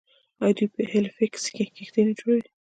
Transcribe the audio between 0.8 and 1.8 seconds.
هیلیفیکس کې